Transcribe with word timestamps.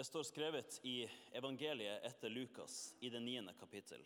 Det 0.00 0.04
står 0.04 0.22
skrevet 0.22 0.80
i 0.82 1.10
evangeliet 1.32 2.04
etter 2.04 2.30
Lukas 2.30 2.94
i 3.00 3.10
det 3.10 3.20
niende 3.20 3.52
kapittel. 3.52 4.00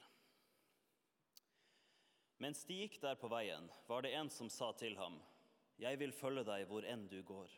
Mens 2.42 2.64
de 2.66 2.80
gikk 2.80 2.96
der 2.98 3.14
på 3.14 3.30
veien, 3.30 3.68
var 3.86 4.02
det 4.02 4.10
en 4.18 4.30
som 4.30 4.50
sa 4.50 4.72
til 4.72 4.96
ham, 4.98 5.20
'Jeg 5.78 5.98
vil 5.98 6.12
følge 6.12 6.42
deg 6.50 6.66
hvor 6.66 6.82
enn 6.82 7.06
du 7.06 7.22
går.' 7.22 7.54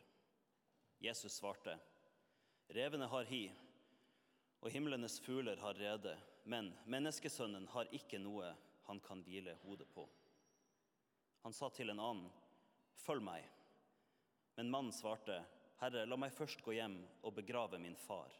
Jesus 1.01 1.33
svarte, 1.33 1.79
'Revene 2.69 3.07
har 3.07 3.23
hi, 3.23 3.51
og 4.61 4.69
himlenes 4.69 5.19
fugler 5.19 5.57
har 5.57 5.73
rede, 5.73 6.19
men 6.45 6.77
menneskesønnen 6.85 7.67
har 7.67 7.89
ikke 7.89 8.21
noe 8.21 8.53
han 8.83 8.99
kan 8.99 9.23
hvile 9.23 9.57
hodet 9.65 9.89
på.' 9.89 10.09
Han 11.41 11.53
sa 11.53 11.69
til 11.69 11.89
en 11.89 11.99
annen, 11.99 12.31
'Følg 12.97 13.23
meg.' 13.23 13.49
Men 14.55 14.69
mannen 14.69 14.93
svarte, 14.93 15.43
'Herre, 15.77 16.05
la 16.05 16.17
meg 16.17 16.33
først 16.33 16.63
gå 16.65 16.73
hjem 16.73 16.97
og 17.21 17.35
begrave 17.37 17.77
min 17.79 17.95
far.' 17.95 18.33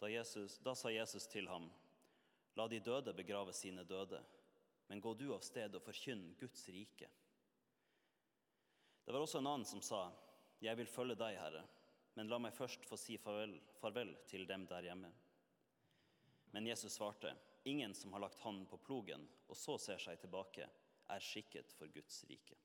Da, 0.00 0.08
Jesus, 0.10 0.58
da 0.58 0.74
sa 0.74 0.90
Jesus 0.90 1.26
til 1.28 1.48
ham, 1.48 1.68
'La 2.56 2.68
de 2.68 2.80
døde 2.80 3.12
begrave 3.14 3.52
sine 3.52 3.84
døde, 3.84 4.22
men 4.88 5.00
gå 5.00 5.12
du 5.14 5.34
av 5.34 5.44
sted 5.44 5.74
og 5.74 5.84
forkynn 5.84 6.32
Guds 6.40 6.68
rike.' 6.68 7.10
Det 9.04 9.12
var 9.12 9.20
også 9.20 9.42
en 9.42 9.50
annen 9.50 9.68
som 9.68 9.82
sa, 9.82 10.12
'Jeg 10.60 10.76
vil 10.76 10.86
følge 10.86 11.18
deg, 11.20 11.36
Herre, 11.36 11.66
men 12.14 12.28
la 12.28 12.38
meg 12.38 12.54
først 12.54 12.84
få 12.88 12.96
si 12.96 13.16
farvel, 13.16 13.60
farvel 13.80 14.16
til 14.26 14.46
dem 14.46 14.66
der 14.66 14.88
hjemme.' 14.88 15.12
Men 16.52 16.66
Jesus 16.66 16.92
svarte, 16.96 17.36
'Ingen 17.64 17.94
som 17.94 18.12
har 18.12 18.20
lagt 18.20 18.40
hånden 18.40 18.66
på 18.66 18.76
plogen 18.76 19.28
og 19.48 19.56
så 19.56 19.78
ser 19.78 19.98
seg 19.98 20.18
tilbake, 20.18 20.68
er 21.08 21.20
skikket 21.20 21.72
for 21.72 21.86
Guds 21.86 22.24
rike.' 22.24 22.58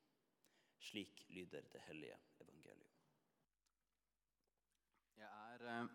Slik 0.80 1.26
lyder 1.30 1.62
det 1.74 1.82
hellige 1.82 2.18
Er 5.58 5.70
eh, 5.74 5.86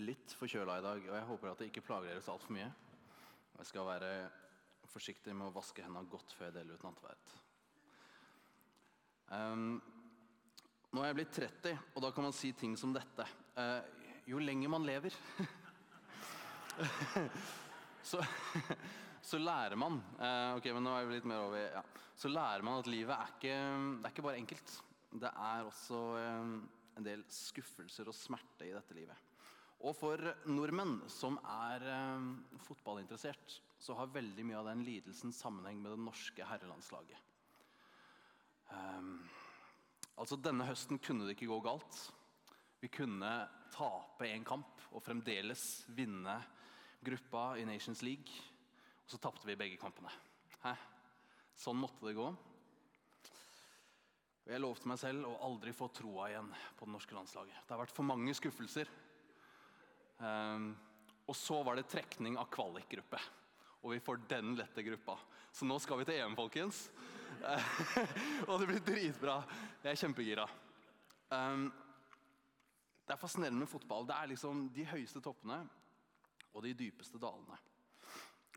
litt 0.00 0.32
forkjøla 0.38 0.78
i 0.80 0.84
dag, 0.84 1.06
og 1.10 1.16
jeg 1.18 1.28
håper 1.28 1.50
at 1.50 1.58
det 1.60 1.68
ikke 1.68 1.84
plager 1.84 2.08
dere 2.08 2.22
så 2.24 2.32
altfor 2.32 2.54
mye. 2.56 2.70
Jeg 3.58 3.68
skal 3.68 3.88
være 3.88 4.12
forsiktig 4.88 5.34
med 5.36 5.50
å 5.50 5.54
vaske 5.54 5.84
hendene 5.84 6.08
godt 6.12 6.32
før 6.36 6.48
jeg 6.48 6.56
deler 6.56 6.78
ut 6.78 6.86
nattverd. 6.86 7.34
Um, 9.32 9.76
nå 10.92 11.02
er 11.02 11.10
jeg 11.10 11.18
blitt 11.20 11.36
30, 11.36 11.84
og 11.94 12.04
da 12.04 12.12
kan 12.12 12.26
man 12.28 12.36
si 12.36 12.52
ting 12.56 12.76
som 12.80 12.94
dette. 12.96 13.26
Eh, 13.60 13.80
jo 14.28 14.40
lenger 14.40 14.72
man 14.72 14.88
lever, 14.88 15.12
så, 18.10 18.24
så 19.32 19.40
lærer 19.40 19.76
man 19.76 19.98
eh, 20.16 20.54
Ok, 20.56 20.70
men 20.72 20.86
nå 20.86 20.94
er 20.96 21.04
vi 21.04 21.18
litt 21.18 21.26
mer 21.28 21.42
over 21.44 21.60
ja. 21.60 21.82
Så 22.16 22.30
lærer 22.32 22.64
man 22.64 22.80
at 22.80 22.88
livet 22.88 23.12
er 23.12 23.34
ikke, 23.34 23.56
det 23.98 24.08
er 24.08 24.14
ikke 24.14 24.24
bare 24.24 24.40
enkelt. 24.40 24.76
Det 25.20 25.32
er 25.32 25.68
også 25.68 25.98
eh, 26.20 26.54
en 26.96 27.06
del 27.06 27.24
skuffelser 27.32 28.08
og 28.10 28.16
smerte 28.16 28.68
i 28.68 28.74
dette 28.74 28.96
livet. 28.96 29.28
Og 29.82 29.96
for 29.98 30.20
nordmenn 30.46 31.00
som 31.10 31.38
er 31.42 31.82
eh, 31.90 32.26
fotballinteressert, 32.62 33.56
så 33.82 33.96
har 33.98 34.12
veldig 34.14 34.44
mye 34.46 34.60
av 34.60 34.68
den 34.70 34.84
lidelsen 34.86 35.34
sammenheng 35.34 35.80
med 35.82 35.90
det 35.96 36.04
norske 36.04 36.46
herrelandslaget. 36.46 37.18
Um, 38.72 39.16
altså 40.14 40.38
Denne 40.38 40.68
høsten 40.68 41.00
kunne 41.02 41.26
det 41.26 41.34
ikke 41.34 41.50
gå 41.50 41.58
galt. 41.66 41.98
Vi 42.78 42.92
kunne 42.94 43.32
tape 43.74 44.28
en 44.30 44.46
kamp 44.46 44.86
og 44.92 45.02
fremdeles 45.02 45.64
vinne 45.96 46.38
gruppa 47.02 47.56
i 47.58 47.66
Nations 47.66 48.04
League. 48.06 48.38
Og 49.02 49.10
så 49.10 49.18
tapte 49.18 49.50
vi 49.50 49.58
begge 49.58 49.80
kampene. 49.82 50.12
Hæ? 50.62 50.76
Sånn 51.58 51.80
måtte 51.82 52.06
det 52.06 52.16
gå. 52.16 52.30
Og 54.42 54.50
Jeg 54.50 54.62
lovte 54.62 54.88
meg 54.90 54.98
selv 54.98 55.28
å 55.28 55.36
aldri 55.46 55.74
få 55.76 55.86
troa 55.94 56.28
igjen 56.32 56.48
på 56.78 56.86
det 56.86 56.94
norske 56.96 57.14
landslaget. 57.14 57.60
Det 57.62 57.74
har 57.74 57.82
vært 57.84 57.94
for 57.94 58.08
mange 58.08 58.34
skuffelser. 58.34 58.90
Um, 60.18 60.72
og 61.30 61.38
så 61.38 61.60
var 61.62 61.78
det 61.78 61.86
trekning 61.90 62.38
av 62.40 62.50
kvalikgruppe. 62.50 63.20
Og 63.82 63.94
vi 63.94 64.02
får 64.02 64.24
den 64.30 64.56
lette 64.58 64.82
gruppa. 64.86 65.16
Så 65.54 65.66
nå 65.68 65.78
skal 65.82 66.00
vi 66.00 66.08
til 66.08 66.18
EM, 66.18 66.34
folkens. 66.38 66.88
og 68.48 68.58
det 68.58 68.68
blir 68.68 68.82
dritbra. 68.86 69.40
Jeg 69.82 69.94
er 69.94 70.02
kjempegira. 70.02 70.48
Um, 71.30 71.68
det 73.06 73.14
er 73.14 73.22
fascinerende 73.22 73.62
med 73.62 73.70
fotball. 73.70 74.06
Det 74.08 74.16
er 74.18 74.30
liksom 74.34 74.66
de 74.74 74.86
høyeste 74.90 75.22
toppene 75.22 75.62
og 76.52 76.66
de 76.66 76.74
dypeste 76.76 77.18
dalene. 77.22 77.58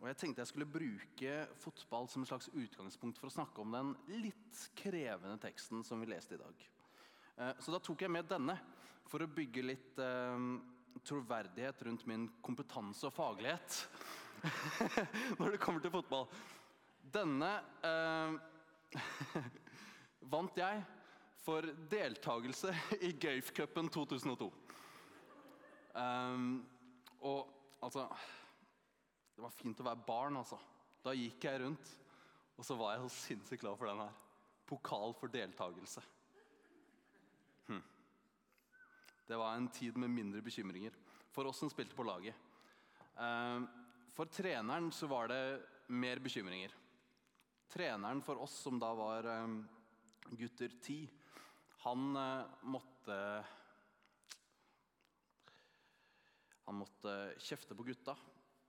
Og 0.02 0.08
Jeg 0.10 0.18
tenkte 0.20 0.44
jeg 0.44 0.52
skulle 0.52 0.68
bruke 0.68 1.36
fotball 1.62 2.10
som 2.12 2.24
en 2.24 2.30
slags 2.30 2.50
utgangspunkt 2.52 3.20
for 3.20 3.32
å 3.32 3.36
snakke 3.38 3.64
om 3.64 3.76
den 3.76 3.94
litt 4.20 4.64
krevende 4.78 5.38
teksten 5.42 5.86
som 5.88 6.02
vi 6.04 6.10
leste 6.12 6.36
i 6.36 6.42
dag. 6.42 6.66
Uh, 7.36 7.54
så 7.64 7.74
da 7.74 7.80
tok 7.84 8.04
jeg 8.04 8.12
med 8.12 8.28
denne 8.30 8.58
for 9.08 9.24
å 9.24 9.30
bygge 9.32 9.64
litt 9.64 10.02
uh, 10.04 10.36
troverdighet 11.06 11.82
rundt 11.88 12.06
min 12.10 12.28
kompetanse 12.44 13.08
og 13.08 13.16
faglighet 13.16 13.80
når 15.40 15.56
det 15.56 15.62
kommer 15.64 15.84
til 15.84 15.94
fotball. 15.94 16.28
Denne 17.16 17.52
eh, 17.86 18.36
vant 20.34 20.58
jeg 20.58 20.82
for 21.46 21.68
deltakelse 21.92 22.74
i 23.06 23.12
Gulf-cupen 23.22 23.92
2002. 23.94 24.48
Um, 25.96 26.66
og 27.22 27.46
altså 27.86 28.08
Det 29.36 29.44
var 29.44 29.52
fint 29.52 29.80
å 29.84 29.86
være 29.86 30.04
barn, 30.08 30.38
altså. 30.40 30.58
Da 31.04 31.14
gikk 31.14 31.44
jeg 31.44 31.60
rundt, 31.62 31.90
og 32.56 32.66
så 32.66 32.78
var 32.80 32.96
jeg 32.96 33.04
så 33.04 33.16
sinnssykt 33.18 33.66
glad 33.66 33.76
for 33.78 33.90
den 33.90 34.00
her. 34.00 34.14
Pokal 34.66 35.14
for 35.20 35.32
deltakelse. 35.34 36.04
Hm. 37.68 37.82
Det 39.28 39.40
var 39.42 39.58
en 39.58 39.68
tid 39.76 40.00
med 40.02 40.14
mindre 40.14 40.42
bekymringer 40.46 40.96
for 41.36 41.50
oss 41.50 41.60
som 41.60 41.70
spilte 41.70 41.98
på 41.98 42.06
laget. 42.08 42.38
Uh, 43.20 43.68
for 44.16 44.32
treneren 44.32 44.88
så 44.96 45.10
var 45.12 45.28
det 45.30 45.42
mer 45.92 46.22
bekymringer. 46.24 46.72
Treneren 47.76 48.24
for 48.24 48.40
oss 48.42 48.56
som 48.64 48.80
da 48.80 48.94
var 48.96 49.28
um, 49.44 49.60
gutter 50.32 50.80
ti, 50.82 51.04
han 51.84 52.16
uh, 52.16 52.64
måtte 52.72 53.20
Han 56.66 56.80
måtte 56.80 57.12
kjefte 57.46 57.76
på 57.78 57.84
gutta 57.86 58.16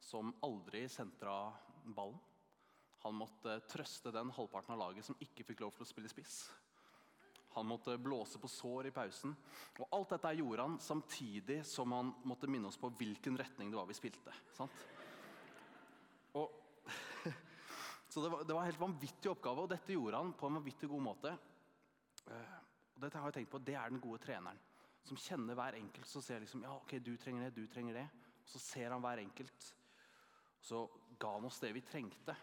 som 0.07 0.31
aldri 0.47 0.85
sentra 0.89 1.53
ballen. 1.83 2.19
Han 3.03 3.19
måtte 3.19 3.59
trøste 3.71 4.11
den 4.15 4.31
halvparten 4.35 4.75
av 4.75 4.81
laget 4.81 5.07
som 5.07 5.19
ikke 5.23 5.45
fikk 5.47 5.65
lov 5.65 5.75
til 5.75 5.85
å 5.85 5.89
spille 5.89 6.11
spiss. 6.11 6.39
Han 7.57 7.69
måtte 7.71 7.95
blåse 8.03 8.39
på 8.39 8.51
sår 8.51 8.91
i 8.91 8.93
pausen. 8.95 9.33
Og 9.81 9.95
Alt 9.97 10.15
dette 10.15 10.33
gjorde 10.37 10.67
han 10.67 10.79
samtidig 10.83 11.63
som 11.67 11.95
han 11.97 12.11
måtte 12.29 12.51
minne 12.51 12.69
oss 12.69 12.79
på 12.81 12.91
hvilken 12.99 13.39
retning 13.41 13.71
det 13.73 13.79
var 13.79 13.89
vi 13.89 13.97
spilte. 13.97 14.35
Og, 16.37 16.53
så 18.13 18.25
det 18.25 18.33
var, 18.35 18.45
det 18.45 18.53
var 18.53 18.63
en 18.63 18.71
helt 18.71 18.83
vanvittig 18.83 19.33
oppgave, 19.33 19.65
og 19.65 19.73
dette 19.73 19.95
gjorde 19.97 20.21
han 20.21 20.35
på 20.37 20.51
en 20.51 20.59
vanvittig 20.61 20.91
god 20.93 21.07
måte. 21.07 21.33
Eh, 22.27 22.59
og 22.97 23.03
dette 23.07 23.23
har 23.23 23.33
jeg 23.33 23.41
tenkt 23.41 23.55
på, 23.55 23.63
Det 23.65 23.79
er 23.79 23.91
den 23.91 24.05
gode 24.05 24.21
treneren 24.27 24.61
som 25.07 25.19
kjenner 25.21 25.57
hver 25.57 25.79
enkelt. 25.79 26.07
Så 26.11 26.23
ser 26.23 26.43
liksom, 26.43 26.67
ja, 26.67 26.75
ok, 26.77 26.99
du 26.99 27.15
trenger 27.17 27.47
det, 27.47 27.57
du 27.57 27.71
trenger 27.73 28.03
det. 28.03 28.07
Og 28.43 28.53
så 28.53 28.63
ser 28.63 28.93
han 28.93 29.03
hver 29.05 29.23
enkelt. 29.23 29.73
Så 30.67 30.83
ga 31.19 31.31
han 31.37 31.47
oss 31.47 31.61
det 31.63 31.71
vi 31.77 31.85
trengte, 31.87 32.35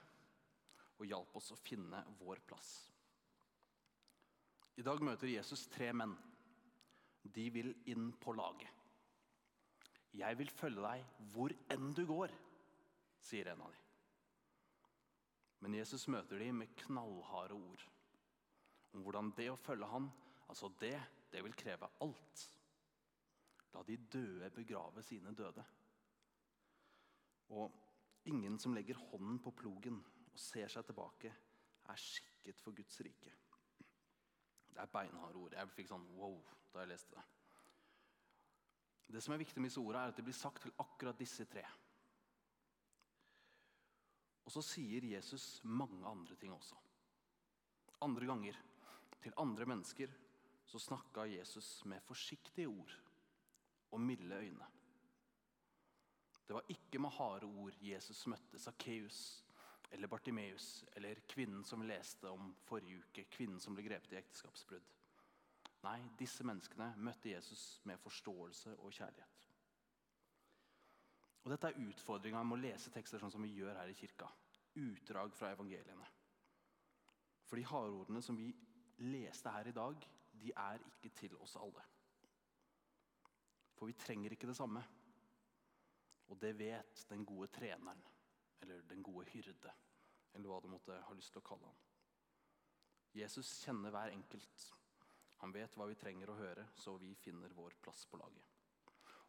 og 0.95 1.09
hjalp 1.09 1.33
oss 1.35 1.51
å 1.51 1.59
finne 1.59 1.99
vår 2.21 2.39
plass. 2.47 2.69
I 4.79 4.85
dag 4.85 5.03
møter 5.03 5.27
Jesus 5.27 5.65
tre 5.73 5.89
menn. 5.91 6.13
De 7.23 7.43
vil 7.51 7.73
inn 7.91 8.13
på 8.23 8.31
laget. 8.37 8.69
Jeg 10.15 10.37
vil 10.39 10.51
følge 10.53 10.85
deg 10.85 11.27
hvor 11.33 11.53
enn 11.73 11.91
du 11.97 12.03
går, 12.07 12.31
sier 13.23 13.49
en 13.51 13.65
av 13.65 13.73
dem. 13.73 13.83
Men 15.63 15.77
Jesus 15.79 16.07
møter 16.11 16.39
dem 16.39 16.63
med 16.63 16.73
knallharde 16.85 17.55
ord 17.57 17.85
om 18.93 19.03
hvordan 19.03 19.31
det 19.35 19.49
å 19.49 19.59
følge 19.59 19.87
han, 19.89 20.07
altså 20.47 20.69
det, 20.79 20.95
det 21.33 21.41
vil 21.43 21.55
kreve 21.57 21.89
alt. 22.05 22.43
La 23.73 23.81
de 23.87 23.97
døde 23.97 24.51
begrave 24.53 25.03
sine 25.03 25.33
døde. 25.35 25.63
Og 27.57 27.73
ingen 28.29 28.59
som 28.59 28.73
legger 28.75 28.99
hånden 29.11 29.39
på 29.43 29.51
plogen 29.51 29.99
og 30.33 30.39
ser 30.39 30.71
seg 30.71 30.85
tilbake, 30.87 31.31
er 31.89 31.99
skikket 31.99 32.61
for 32.63 32.75
Guds 32.75 32.99
rike. 33.05 33.33
Det 34.73 34.81
er 34.81 34.91
beinharde 34.91 35.37
ord. 35.37 35.53
Jeg 35.53 35.73
fikk 35.75 35.91
sånn 35.91 36.05
wow 36.17 36.39
da 36.73 36.81
jeg 36.81 36.93
leste 36.93 37.15
det. 37.17 37.25
Det 39.13 39.21
som 39.21 39.35
er 39.35 39.43
viktig 39.43 39.61
med 39.61 39.69
disse 39.69 39.81
ordene, 39.81 40.07
er 40.07 40.13
at 40.13 40.17
det 40.17 40.25
blir 40.25 40.37
sagt 40.37 40.63
til 40.63 40.73
akkurat 40.81 41.19
disse 41.19 41.45
tre. 41.51 41.63
Og 44.43 44.51
så 44.55 44.63
sier 44.65 45.05
Jesus 45.05 45.59
mange 45.63 46.01
andre 46.07 46.35
ting 46.39 46.53
også. 46.55 46.79
Andre 48.03 48.27
ganger, 48.27 48.57
til 49.23 49.35
andre 49.39 49.67
mennesker, 49.69 50.11
så 50.67 50.81
snakka 50.81 51.27
Jesus 51.29 51.83
med 51.85 52.01
forsiktige 52.03 52.71
ord 52.71 52.95
og 53.93 54.01
milde 54.01 54.35
øyne. 54.35 54.72
Det 56.47 56.53
var 56.53 56.67
ikke 56.69 56.99
med 56.99 57.15
harde 57.15 57.47
ord 57.47 57.77
Jesus 57.81 58.25
møtte 58.27 58.59
Sakkeus 58.59 59.19
eller 59.93 60.09
Bartimeus 60.11 60.85
eller 60.97 61.21
kvinnen 61.29 61.63
som 61.63 61.85
leste 61.87 62.29
om 62.29 62.51
forrige 62.65 63.03
uke, 63.03 63.27
kvinnen 63.31 63.61
som 63.61 63.75
ble 63.75 63.85
grepet 63.85 64.15
i 64.15 64.19
ekteskapsbrudd. 64.19 64.89
Nei, 65.83 65.99
disse 66.19 66.45
menneskene 66.47 66.93
møtte 67.03 67.33
Jesus 67.33 67.63
med 67.87 67.99
forståelse 68.01 68.77
og 68.79 68.91
kjærlighet. 68.95 69.39
Og 71.43 71.51
Dette 71.51 71.69
er 71.69 71.79
utfordringa 71.83 72.41
med 72.47 72.57
å 72.57 72.63
lese 72.63 72.91
tekster 72.93 73.19
sånn 73.19 73.31
som 73.33 73.43
vi 73.43 73.51
gjør 73.51 73.75
her 73.75 73.91
i 73.91 73.97
kirka. 73.97 74.29
Utdrag 74.79 75.35
fra 75.35 75.51
evangeliene. 75.53 76.07
For 77.43 77.59
de 77.59 77.67
hardordene 77.67 78.21
som 78.23 78.39
vi 78.39 78.47
leste 79.03 79.51
her 79.51 79.67
i 79.67 79.75
dag, 79.75 80.07
de 80.39 80.53
er 80.55 80.85
ikke 80.87 81.11
til 81.19 81.35
oss 81.43 81.57
alle. 81.59 81.83
For 83.75 83.91
vi 83.91 83.97
trenger 83.99 84.33
ikke 84.33 84.47
det 84.47 84.57
samme. 84.57 84.81
Og 86.31 86.39
det 86.41 86.53
vet 86.57 87.05
den 87.09 87.25
gode 87.25 87.49
treneren, 87.53 88.03
eller 88.61 88.85
den 88.89 89.03
gode 89.03 89.25
hyrde, 89.33 89.73
eller 90.33 90.49
hva 90.49 90.61
du 90.63 90.69
måtte 90.71 91.01
ha 91.07 91.15
lyst 91.17 91.33
til 91.35 91.43
å 91.43 91.47
kalle 91.47 91.67
han. 91.67 91.81
Jesus 93.13 93.51
kjenner 93.61 93.93
hver 93.93 94.13
enkelt. 94.13 94.63
Han 95.43 95.53
vet 95.53 95.75
hva 95.77 95.85
vi 95.89 95.97
trenger 95.99 96.31
å 96.31 96.37
høre, 96.39 96.65
så 96.79 96.95
vi 96.97 97.11
finner 97.19 97.53
vår 97.53 97.75
plass 97.83 98.05
på 98.09 98.17
laget. 98.17 98.49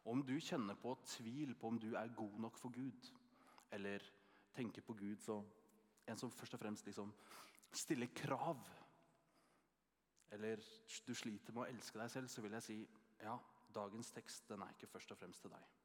Om 0.05 0.21
du 0.25 0.35
kjenner 0.39 0.77
på 0.79 0.93
tvil 1.05 1.55
på 1.59 1.69
om 1.69 1.79
du 1.81 1.91
er 1.97 2.13
god 2.15 2.39
nok 2.39 2.57
for 2.61 2.73
Gud, 2.73 3.11
eller 3.73 4.03
tenker 4.55 4.85
på 4.85 4.93
Gud 4.97 5.21
som 5.21 5.45
en 6.07 6.17
som 6.17 6.31
først 6.31 6.55
og 6.55 6.61
fremst 6.61 6.85
liksom 6.85 7.11
stiller 7.75 8.13
krav, 8.15 8.61
eller 10.31 10.61
du 11.07 11.13
sliter 11.15 11.53
med 11.53 11.65
å 11.65 11.69
elske 11.69 11.99
deg 11.99 12.11
selv, 12.11 12.29
så 12.31 12.43
vil 12.45 12.55
jeg 12.57 12.65
si 12.65 12.77
ja, 13.21 13.35
dagens 13.75 14.11
tekst 14.15 14.49
den 14.49 14.63
er 14.63 14.73
ikke 14.73 14.89
først 14.91 15.13
og 15.13 15.19
fremst 15.19 15.43
til 15.43 15.53
deg. 15.53 15.84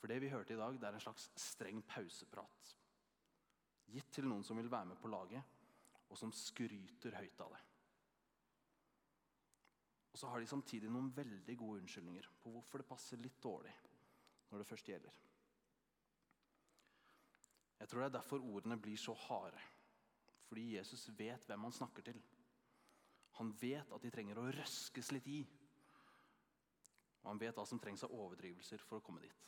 For 0.00 0.08
det 0.08 0.20
vi 0.22 0.30
hørte 0.32 0.54
i 0.54 0.58
dag, 0.60 0.76
det 0.80 0.88
er 0.88 0.96
en 0.96 1.04
slags 1.04 1.28
streng 1.36 1.82
pauseprat. 1.88 2.76
Gitt 3.90 4.12
til 4.14 4.28
noen 4.30 4.44
som 4.46 4.56
vil 4.56 4.70
være 4.72 4.92
med 4.92 5.00
på 5.00 5.10
laget, 5.12 5.58
og 6.10 6.18
som 6.18 6.32
skryter 6.34 7.18
høyt 7.20 7.42
av 7.44 7.52
det. 7.54 7.60
Og 10.10 10.18
så 10.18 10.30
har 10.30 10.40
de 10.42 10.48
samtidig 10.50 10.90
noen 10.90 11.12
veldig 11.14 11.56
gode 11.58 11.82
unnskyldninger 11.82 12.26
på 12.42 12.52
hvorfor 12.54 12.82
det 12.82 12.88
passer 12.88 13.20
litt 13.20 13.38
dårlig 13.42 13.74
når 14.50 14.62
det 14.62 14.66
først 14.66 14.88
gjelder. 14.90 15.18
Jeg 17.80 17.88
tror 17.88 18.02
det 18.02 18.08
er 18.08 18.16
derfor 18.18 18.42
ordene 18.44 18.76
blir 18.80 18.98
så 19.00 19.14
harde. 19.28 19.60
Fordi 20.50 20.74
Jesus 20.74 21.06
vet 21.16 21.46
hvem 21.46 21.68
han 21.68 21.72
snakker 21.72 22.04
til. 22.10 22.18
Han 23.38 23.54
vet 23.60 23.92
at 23.94 24.02
de 24.02 24.10
trenger 24.10 24.40
å 24.40 24.48
røskes 24.50 25.12
litt 25.14 25.28
i. 25.30 25.38
Og 27.22 27.30
han 27.30 27.40
vet 27.40 27.56
hva 27.56 27.64
som 27.68 27.78
trengs 27.80 28.02
av 28.04 28.12
overdrivelser 28.16 28.82
for 28.82 28.98
å 28.98 29.04
komme 29.04 29.22
dit. 29.22 29.46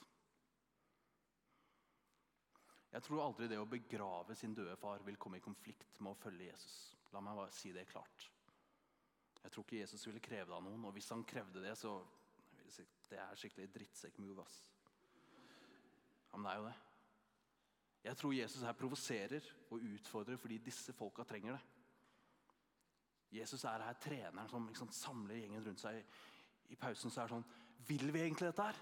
Jeg 2.93 3.07
tror 3.07 3.23
aldri 3.25 3.49
det 3.49 3.57
å 3.61 3.69
begrave 3.69 4.35
sin 4.37 4.55
døde 4.55 4.77
far 4.77 5.01
vil 5.07 5.17
komme 5.21 5.39
i 5.41 5.45
konflikt 5.45 6.01
med 6.01 6.13
å 6.13 6.21
følge 6.21 6.51
Jesus. 6.51 6.75
La 7.15 7.23
meg 7.25 7.39
bare 7.39 7.55
si 7.57 7.73
det 7.73 7.87
klart. 7.89 8.27
Jeg 9.43 9.51
tror 9.53 9.65
ikke 9.65 9.81
Jesus 9.81 10.07
ville 10.07 10.23
kreve 10.23 10.51
det 10.51 10.57
av 10.57 10.65
noen, 10.65 10.85
og 10.85 10.93
hvis 10.95 11.09
han 11.11 11.25
krevde 11.27 11.65
det, 11.65 11.73
så 11.79 11.97
si, 12.73 12.85
det 13.11 13.19
er 13.19 13.41
skikkelig 13.41 13.71
drittsekk-move. 13.75 14.45
ass. 14.45 14.59
Ja, 16.31 16.37
men 16.37 16.47
det 16.47 16.53
er 16.53 16.61
jo 16.61 16.69
det. 16.69 16.77
Jeg 18.03 18.19
tror 18.19 18.33
Jesus 18.35 18.63
her 18.67 18.73
provoserer 18.73 19.49
og 19.71 19.85
utfordrer 19.95 20.37
fordi 20.37 20.59
disse 20.59 20.93
folka 20.93 21.25
trenger 21.25 21.57
det. 21.57 21.63
Jesus 23.39 23.65
er 23.65 23.85
her 23.87 23.99
treneren 24.01 24.49
som 24.51 24.67
liksom 24.69 24.91
samler 24.93 25.39
gjengen 25.39 25.65
rundt 25.65 25.81
seg. 25.81 26.03
I 26.69 26.77
pausen 26.77 27.13
så 27.13 27.23
er 27.23 27.31
det 27.31 27.37
sånn 27.37 27.87
Vil 27.89 28.13
vi 28.13 28.21
egentlig 28.21 28.51
dette 28.51 28.67
her? 28.69 28.81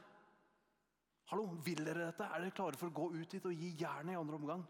Hallo, 1.30 1.44
vil 1.62 1.84
dere 1.86 2.08
dette? 2.08 2.26
Er 2.26 2.42
dere 2.42 2.54
klare 2.54 2.78
for 2.78 2.90
å 2.90 2.94
gå 2.94 3.04
ut 3.14 3.34
dit 3.36 3.44
og 3.46 3.54
gi 3.54 3.68
jernet 3.78 4.16
i 4.16 4.18
andre 4.18 4.38
omgang? 4.40 4.64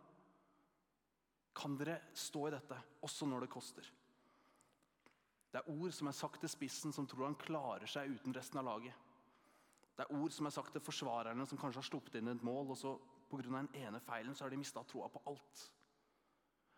Kan 1.56 1.78
dere 1.80 1.94
stå 2.12 2.42
i 2.48 2.52
dette, 2.52 2.76
også 3.06 3.28
når 3.30 3.46
det 3.46 3.54
koster? 3.54 3.88
Det 5.50 5.62
er 5.62 5.70
ord 5.72 5.94
som 5.96 6.10
er 6.10 6.18
sagt 6.18 6.44
til 6.44 6.52
spissen, 6.52 6.92
som 6.92 7.08
tror 7.08 7.30
han 7.30 7.38
klarer 7.40 7.88
seg 7.88 8.12
uten 8.12 8.36
resten 8.36 8.60
av 8.60 8.68
laget. 8.68 9.08
Det 9.96 10.04
er 10.04 10.20
ord 10.20 10.36
som 10.36 10.50
er 10.50 10.54
sagt 10.54 10.76
til 10.76 10.84
forsvarerne, 10.84 11.48
som 11.48 11.58
kanskje 11.60 11.80
har 11.80 11.88
sluppet 11.88 12.20
inn 12.20 12.28
et 12.34 12.44
mål, 12.44 12.74
og 12.74 12.78
så 12.78 12.94
pga. 13.32 13.42
den 13.48 13.72
ene 13.80 14.04
feilen 14.04 14.36
så 14.36 14.44
har 14.44 14.52
de 14.52 14.60
mista 14.60 14.84
troa 14.84 15.08
på 15.08 15.24
alt. 15.32 15.66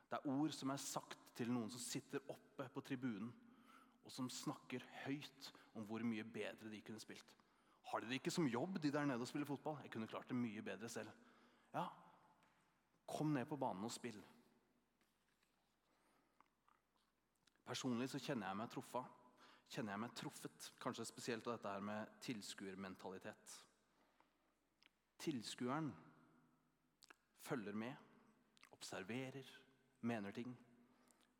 Det 0.06 0.20
er 0.20 0.30
ord 0.30 0.54
som 0.54 0.70
er 0.70 0.78
sagt 0.78 1.18
til 1.34 1.50
noen 1.50 1.70
som 1.74 1.82
sitter 1.82 2.22
oppe 2.30 2.70
på 2.70 2.86
tribunen, 2.86 3.34
og 4.04 4.14
som 4.14 4.30
snakker 4.30 4.86
høyt 5.08 5.52
om 5.74 5.90
hvor 5.90 6.06
mye 6.06 6.22
bedre 6.22 6.70
de 6.70 6.80
kunne 6.86 7.02
spilt. 7.02 7.41
Har 7.92 8.00
de 8.00 8.08
det 8.08 8.22
ikke 8.22 8.32
som 8.32 8.46
jobb, 8.48 8.78
de 8.80 8.90
der 8.92 9.04
nede 9.04 9.20
og 9.20 9.28
spiller 9.28 9.46
fotball? 9.46 9.76
Jeg 9.82 9.90
kunne 9.92 10.08
klart 10.08 10.28
det 10.28 10.36
mye 10.36 10.62
bedre 10.64 10.88
selv. 10.88 11.10
Ja, 11.74 11.84
kom 13.06 13.34
ned 13.36 13.44
på 13.46 13.58
banen 13.60 13.84
og 13.84 13.92
spill. 13.92 14.16
Personlig 17.68 18.08
så 18.08 18.20
kjenner 18.20 18.48
jeg 18.48 18.60
meg 18.62 18.72
truffa. 18.72 19.04
Kjenner 19.72 19.92
jeg 19.92 20.04
meg 20.06 20.16
truffet, 20.16 20.70
kanskje 20.80 21.04
spesielt 21.08 21.46
av 21.46 21.58
dette 21.58 21.68
her 21.74 21.84
med 21.84 22.16
tilskuermentalitet. 22.24 23.54
Tilskueren 25.20 25.92
følger 27.44 27.76
med, 27.76 27.94
observerer, 28.72 29.48
mener 30.00 30.32
ting, 30.32 30.52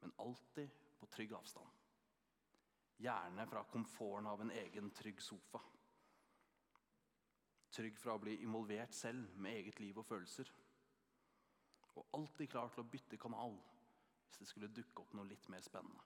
men 0.01 0.15
alltid 0.21 0.69
på 1.01 1.09
trygg 1.17 1.33
avstand. 1.33 1.69
Gjerne 3.03 3.47
fra 3.49 3.65
komforten 3.73 4.29
av 4.29 4.45
en 4.45 4.53
egen 4.53 4.93
trygg 4.95 5.21
sofa. 5.21 5.61
Trygg 7.73 7.97
fra 7.97 8.17
å 8.17 8.21
bli 8.21 8.37
involvert 8.45 8.93
selv 8.93 9.37
med 9.41 9.57
eget 9.57 9.81
liv 9.81 9.99
og 9.99 10.07
følelser. 10.07 10.49
Og 11.97 12.17
alltid 12.19 12.51
klar 12.53 12.73
til 12.73 12.85
å 12.85 12.91
bytte 12.93 13.21
kanal 13.21 13.57
hvis 14.27 14.41
det 14.41 14.49
skulle 14.49 14.73
dukke 14.73 15.05
opp 15.05 15.13
noe 15.17 15.29
litt 15.29 15.49
mer 15.53 15.61
spennende. 15.65 16.05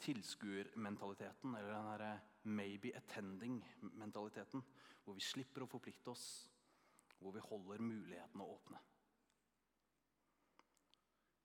Tilskuermentaliteten, 0.00 1.54
eller 1.56 1.74
den 1.74 1.88
herre 1.90 2.12
maybe 2.48 2.92
attending-mentaliteten, 2.96 4.64
hvor 5.04 5.16
vi 5.16 5.24
slipper 5.24 5.64
å 5.64 5.68
forplikte 5.68 6.12
oss, 6.12 6.24
hvor 7.20 7.34
vi 7.36 7.44
holder 7.44 7.84
mulighetene 7.84 8.48
åpne. 8.48 8.80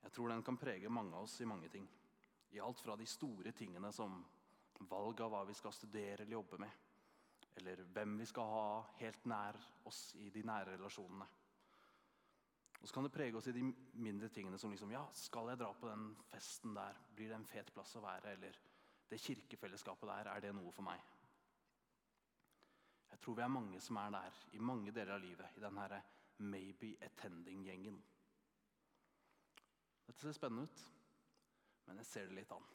Jeg 0.05 0.13
tror 0.15 0.31
den 0.31 0.43
kan 0.45 0.59
prege 0.59 0.91
mange 0.91 1.15
av 1.17 1.27
oss 1.27 1.39
i 1.41 1.47
mange 1.49 1.67
ting. 1.71 1.87
I 2.55 2.61
alt 2.63 2.79
fra 2.79 2.95
de 2.95 3.07
store 3.09 3.51
tingene 3.57 3.91
som 3.95 4.21
valg 4.87 5.23
av 5.23 5.31
hva 5.33 5.43
vi 5.47 5.55
skal 5.57 5.73
studere 5.73 6.23
eller 6.23 6.37
jobbe 6.37 6.59
med, 6.61 6.84
eller 7.55 7.83
hvem 7.95 8.17
vi 8.19 8.27
skal 8.29 8.51
ha 8.51 8.67
helt 8.99 9.25
nær 9.31 9.57
oss 9.87 10.09
i 10.19 10.29
de 10.33 10.43
nære 10.45 10.75
relasjonene. 10.75 11.27
Og 12.81 12.87
så 12.87 12.93
kan 12.93 13.07
det 13.07 13.13
prege 13.15 13.37
oss 13.37 13.47
i 13.49 13.55
de 13.55 13.63
mindre 14.03 14.29
tingene 14.29 14.59
som 14.61 14.69
liksom, 14.69 14.91
ja, 14.93 15.01
skal 15.17 15.49
jeg 15.49 15.57
dra 15.61 15.71
på 15.73 15.89
den 15.89 16.09
festen 16.29 16.75
der? 16.75 16.99
Blir 17.15 17.31
det 17.31 17.39
en 17.39 17.47
fet 17.49 17.71
plass 17.73 17.95
å 17.97 18.03
være? 18.03 18.35
Eller 18.35 18.59
det 19.09 19.21
kirkefellesskapet 19.23 20.11
der, 20.11 20.29
er 20.29 20.43
det 20.43 20.51
noe 20.53 20.73
for 20.75 20.85
meg? 20.85 21.01
Jeg 23.09 23.21
tror 23.23 23.39
vi 23.39 23.45
er 23.45 23.53
mange 23.55 23.79
som 23.81 23.97
er 24.01 24.11
der 24.13 24.39
i 24.53 24.61
mange 24.61 24.91
deler 24.93 25.15
av 25.15 25.23
livet, 25.23 25.57
i 25.57 25.63
den 25.63 25.77
herre 25.79 26.01
maybe 26.43 26.91
attending-gjengen. 27.07 27.97
Dette 30.05 30.21
ser 30.21 30.35
spennende 30.35 30.67
ut, 30.67 30.81
men 31.87 32.01
jeg 32.01 32.09
ser 32.11 32.27
det 32.29 32.41
litt 32.41 32.51
an. 32.53 32.73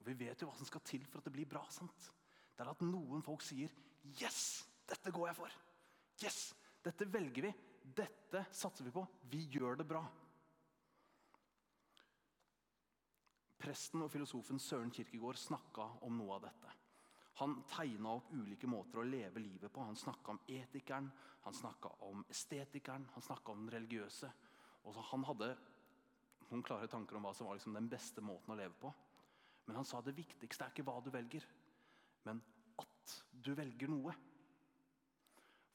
Og 0.00 0.08
Vi 0.08 0.18
vet 0.18 0.42
jo 0.42 0.48
hva 0.50 0.56
som 0.58 0.66
skal 0.66 0.82
til 0.84 1.06
for 1.06 1.22
at 1.22 1.30
det 1.30 1.36
blir 1.36 1.48
bra. 1.48 1.62
sant? 1.70 2.10
Det 2.56 2.64
er 2.64 2.70
at 2.72 2.84
noen 2.84 3.22
folk 3.24 3.42
sier 3.42 3.72
'Yes! 4.04 4.68
Dette 4.88 5.10
går 5.10 5.28
jeg 5.28 5.36
for'. 5.36 5.60
Yes! 6.22 6.54
Dette 6.84 7.06
velger 7.06 7.48
vi. 7.48 7.52
Dette 7.82 8.46
satser 8.50 8.84
vi 8.84 8.90
på. 8.90 9.06
Vi 9.30 9.44
gjør 9.54 9.76
det 9.78 9.86
bra. 9.88 10.02
Presten 13.62 14.02
og 14.02 14.10
filosofen 14.10 14.58
Søren 14.58 14.90
Kirkegård 14.90 15.38
snakka 15.38 15.86
om 16.02 16.16
noe 16.18 16.34
av 16.34 16.42
dette. 16.48 16.72
Han 17.40 17.60
tegna 17.70 18.16
opp 18.18 18.32
ulike 18.34 18.66
måter 18.66 19.00
å 19.00 19.06
leve 19.06 19.40
livet 19.40 19.72
på. 19.72 19.84
Han 19.86 19.96
snakka 19.96 20.34
om 20.34 20.40
etikeren, 20.46 21.10
han 21.42 21.54
snakka 21.54 21.88
om 22.08 22.24
estetikeren, 22.30 23.06
han 23.14 23.22
snakka 23.22 23.52
om 23.52 23.64
den 23.64 23.74
religiøse. 23.74 24.30
Og 24.84 24.98
Han 25.12 25.24
hadde 25.24 25.56
noen 26.50 26.62
klare 26.66 26.90
tanker 26.90 27.16
om 27.16 27.22
hva 27.22 27.32
som 27.34 27.46
var 27.46 27.56
liksom 27.56 27.78
den 27.78 27.88
beste 27.88 28.20
måten 28.20 28.52
å 28.52 28.58
leve 28.58 28.74
på. 28.82 28.92
Men 29.66 29.78
han 29.78 29.86
sa 29.86 30.00
det 30.02 30.16
viktigste 30.16 30.66
er 30.66 30.74
ikke 30.74 30.84
hva 30.88 30.98
du 31.00 31.10
velger, 31.14 31.46
men 32.28 32.42
at 32.82 33.16
du 33.32 33.52
velger 33.58 33.90
noe. 33.90 34.14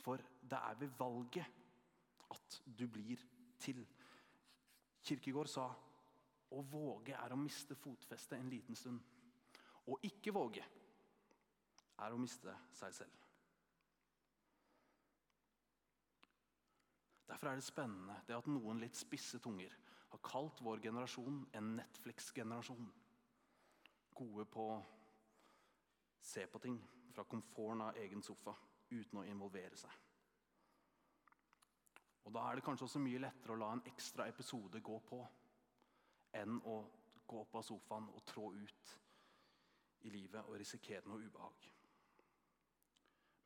For 0.03 0.21
det 0.41 0.59
er 0.59 0.79
ved 0.79 0.95
valget 0.99 1.45
at 2.31 2.61
du 2.79 2.87
blir 2.87 3.21
til. 3.59 3.83
Kirkegård 5.03 5.51
sa 5.51 5.67
å 6.55 6.63
våge 6.71 7.15
er 7.15 7.33
å 7.33 7.39
miste 7.39 7.75
fotfestet 7.75 8.37
en 8.39 8.51
liten 8.51 8.75
stund. 8.75 8.99
Å 9.87 9.95
ikke 10.07 10.33
våge 10.35 10.63
er 12.03 12.13
å 12.13 12.19
miste 12.19 12.53
seg 12.75 12.95
selv. 13.01 13.23
Derfor 17.27 17.51
er 17.51 17.59
det 17.59 17.67
spennende 17.67 18.21
det 18.27 18.37
at 18.37 18.47
noen 18.47 18.79
litt 18.79 18.95
spisse 18.95 19.39
tunger 19.43 19.73
har 20.13 20.23
kalt 20.23 20.61
vår 20.63 20.79
generasjon 20.85 21.41
en 21.59 21.73
Netflix-generasjon. 21.75 22.87
Gode 24.15 24.45
på 24.49 24.67
se 26.21 26.45
på 26.47 26.59
ting 26.59 26.77
fra 27.13 27.23
komforten 27.23 27.81
av 27.81 27.97
egen 27.97 28.23
sofa 28.23 28.53
uten 28.91 29.21
å 29.21 29.25
involvere 29.27 29.77
seg. 29.77 29.91
Og 32.27 32.33
Da 32.33 32.43
er 32.43 32.55
det 32.55 32.63
kanskje 32.63 32.85
også 32.85 32.99
mye 32.99 33.21
lettere 33.23 33.53
å 33.55 33.59
la 33.61 33.71
en 33.71 33.85
ekstra 33.87 34.27
episode 34.27 34.81
gå 34.83 34.99
på 35.07 35.21
enn 36.35 36.57
å 36.67 36.77
gå 37.27 37.39
opp 37.39 37.55
av 37.55 37.63
sofaen 37.63 38.09
og 38.11 38.25
trå 38.27 38.49
ut 38.51 38.93
i 40.07 40.11
livet 40.11 40.43
og 40.43 40.57
risikere 40.59 41.07
noe 41.07 41.23
ubehag. 41.23 41.69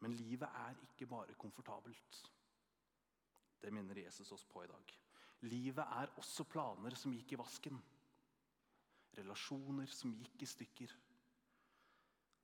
Men 0.01 0.17
livet 0.17 0.49
er 0.63 0.81
ikke 0.87 1.07
bare 1.09 1.37
komfortabelt. 1.37 2.23
Det 3.61 3.73
minner 3.73 4.01
Jesus 4.01 4.31
oss 4.33 4.45
på 4.49 4.63
i 4.63 4.69
dag. 4.69 4.93
Livet 5.45 5.85
er 6.01 6.13
også 6.17 6.45
planer 6.49 6.95
som 6.97 7.13
gikk 7.13 7.35
i 7.35 7.39
vasken. 7.41 7.77
Relasjoner 9.17 9.89
som 9.93 10.13
gikk 10.17 10.41
i 10.41 10.49
stykker. 10.49 10.93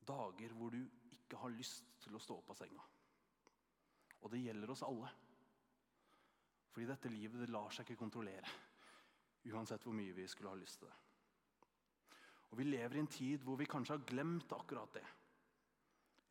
Dager 0.08 0.54
hvor 0.56 0.72
du 0.72 0.80
ikke 1.12 1.40
har 1.42 1.52
lyst 1.52 1.86
til 2.04 2.16
å 2.16 2.22
stå 2.22 2.38
opp 2.40 2.54
av 2.54 2.60
senga. 2.60 2.84
Og 4.24 4.32
det 4.32 4.44
gjelder 4.46 4.72
oss 4.72 4.86
alle. 4.88 5.10
Fordi 6.72 6.88
dette 6.88 7.12
livet 7.12 7.42
det 7.44 7.52
lar 7.52 7.74
seg 7.74 7.88
ikke 7.88 8.04
kontrollere. 8.04 8.56
Uansett 9.52 9.84
hvor 9.84 9.96
mye 9.96 10.16
vi 10.16 10.28
skulle 10.30 10.52
ha 10.52 10.60
lyst 10.60 10.82
til 10.82 10.90
det. 10.90 10.98
Og 12.52 12.60
vi 12.60 12.68
lever 12.68 12.98
i 12.98 13.04
en 13.04 13.12
tid 13.12 13.44
hvor 13.44 13.60
vi 13.60 13.68
kanskje 13.68 13.98
har 13.98 14.08
glemt 14.08 14.54
akkurat 14.56 14.94
det. 14.96 15.06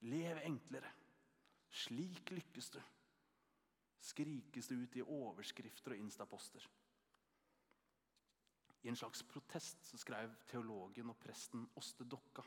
Lev 0.09 0.40
enklere. 0.45 0.92
Slik 1.71 2.30
lykkes 2.33 2.71
du. 2.76 2.80
Skrikes 4.06 4.68
det 4.71 4.76
ut 4.80 4.97
i 4.97 5.04
overskrifter 5.04 5.97
og 5.97 6.00
instaposter. 6.00 6.68
I 8.87 8.88
en 8.92 8.97
slags 8.97 9.25
protest 9.26 9.83
så 9.88 9.99
skrev 9.99 10.37
teologen 10.47 11.11
og 11.11 11.18
presten 11.18 11.66
Åste 11.76 12.06
Dokka 12.06 12.45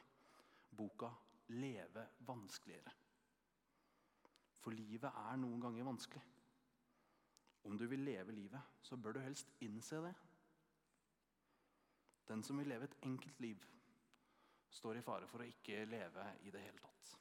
boka 0.78 1.10
'Leve 1.48 2.08
vanskeligere'. 2.20 2.96
For 4.60 4.72
livet 4.72 5.12
er 5.16 5.36
noen 5.36 5.62
ganger 5.62 5.84
vanskelig. 5.84 6.24
Om 7.64 7.78
du 7.78 7.88
vil 7.88 8.00
leve 8.00 8.32
livet, 8.32 8.62
så 8.82 8.98
bør 8.98 9.12
du 9.12 9.20
helst 9.20 9.52
innse 9.60 9.96
det. 9.96 10.14
Den 12.28 12.44
som 12.44 12.58
vil 12.58 12.68
leve 12.68 12.84
et 12.84 12.98
enkelt 13.04 13.40
liv, 13.40 13.66
står 14.70 14.98
i 14.98 15.02
fare 15.02 15.28
for 15.28 15.42
å 15.42 15.48
ikke 15.50 15.86
leve 15.86 16.26
i 16.46 16.52
det 16.54 16.62
hele 16.62 16.80
tatt. 16.84 17.16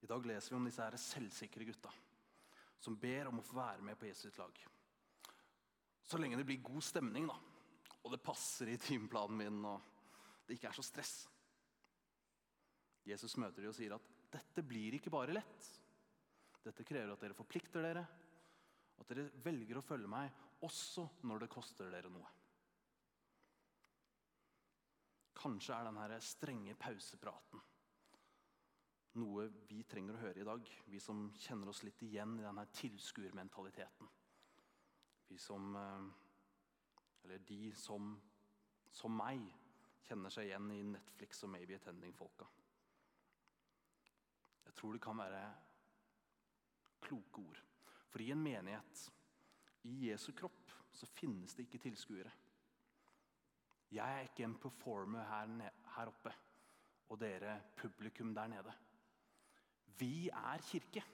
I 0.00 0.06
dag 0.06 0.26
leser 0.26 0.54
vi 0.54 0.56
om 0.56 0.64
disse 0.64 0.82
her 0.82 0.96
selvsikre 0.96 1.64
gutta 1.68 1.92
som 2.80 2.96
ber 2.96 3.28
om 3.28 3.38
å 3.38 3.44
få 3.44 3.58
være 3.58 3.84
med 3.84 3.98
på 4.00 4.08
Jesu 4.08 4.30
lag. 4.38 4.56
Så 6.10 6.18
lenge 6.18 6.38
det 6.40 6.46
blir 6.48 6.62
god 6.66 6.82
stemning, 6.82 7.28
da, 7.30 7.36
og 8.02 8.10
det 8.10 8.22
passer 8.24 8.72
i 8.72 8.78
timeplanen 8.82 9.38
min, 9.38 9.60
og 9.68 10.46
det 10.46 10.56
ikke 10.56 10.72
er 10.72 10.78
så 10.78 10.82
stress. 10.82 11.14
Jesus 13.06 13.36
møter 13.38 13.62
dem 13.62 13.70
og 13.70 13.76
sier 13.78 13.94
at 13.94 14.08
dette 14.30 14.64
blir 14.66 14.96
ikke 14.98 15.12
bare 15.14 15.36
lett. 15.36 15.68
Dette 16.64 16.84
krever 16.86 17.14
at 17.14 17.22
dere 17.22 17.38
forplikter 17.38 17.86
dere, 17.86 18.02
at 19.00 19.08
dere 19.14 19.30
velger 19.46 19.78
å 19.78 19.84
følge 19.86 20.10
meg 20.10 20.34
også 20.66 21.06
når 21.30 21.44
det 21.44 21.52
koster 21.54 21.94
dere 21.94 22.10
noe. 22.12 22.36
Kanskje 25.40 25.78
er 25.78 25.88
denne 25.88 26.20
strenge 26.20 26.74
pausepraten 26.76 27.62
noe 29.18 29.48
vi 29.70 29.82
trenger 29.88 30.14
å 30.14 30.22
høre 30.22 30.42
i 30.42 30.46
dag, 30.46 30.66
vi 30.86 31.00
som 31.02 31.28
kjenner 31.40 31.70
oss 31.72 31.82
litt 31.86 32.02
igjen 32.06 32.36
i 32.38 32.44
denne 32.44 32.66
tilskuermentaliteten. 32.76 34.10
Vi 35.30 35.38
som 35.38 35.76
eh, 35.76 36.06
Eller 37.22 37.38
de 37.38 37.72
som, 37.76 38.14
som 38.90 39.12
meg, 39.14 39.44
kjenner 40.08 40.32
seg 40.32 40.48
igjen 40.48 40.70
i 40.74 40.78
Netflix 40.88 41.44
og 41.44 41.52
Maybe 41.52 41.76
Attending-folka. 41.76 42.46
Jeg 44.64 44.74
tror 44.74 44.96
det 44.96 45.02
kan 45.04 45.20
være 45.20 45.42
kloke 47.04 47.44
ord. 47.44 47.60
For 48.10 48.24
i 48.24 48.30
en 48.32 48.42
menighet, 48.42 49.04
i 49.86 50.08
Jesu 50.08 50.32
kropp, 50.34 50.72
så 50.90 51.06
finnes 51.06 51.54
det 51.54 51.68
ikke 51.68 51.82
tilskuere. 51.84 52.32
Jeg 53.92 54.16
er 54.16 54.26
ikke 54.26 54.48
en 54.48 54.58
performer 54.64 55.28
her, 55.28 55.70
her 55.94 56.10
oppe, 56.10 56.34
og 57.12 57.20
dere 57.20 57.60
publikum 57.76 58.34
der 58.34 58.50
nede. 58.50 58.74
Vi 60.00 60.28
er 60.32 60.66
kirke. 60.72 61.04